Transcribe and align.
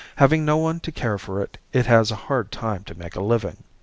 Having 0.15 0.45
no 0.45 0.57
one 0.57 0.79
to 0.79 0.91
care 0.91 1.19
for 1.19 1.43
it, 1.43 1.59
it 1.73 1.85
has 1.85 2.09
a 2.09 2.15
hard 2.15 2.51
time 2.51 2.83
to 2.85 2.97
make 2.97 3.15
a 3.15 3.21
living. 3.21 3.57